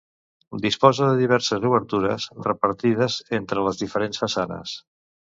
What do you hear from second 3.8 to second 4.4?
diferents